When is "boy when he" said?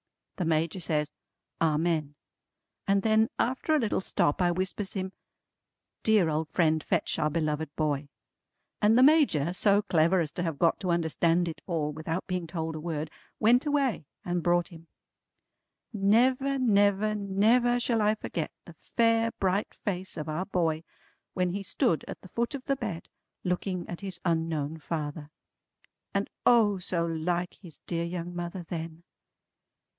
20.47-21.61